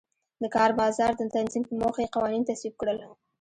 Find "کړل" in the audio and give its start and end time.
2.81-2.99